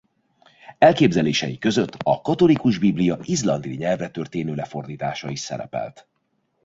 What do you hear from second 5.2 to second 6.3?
is szerepelt.